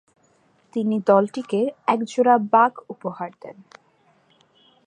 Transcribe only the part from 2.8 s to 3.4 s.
উপহার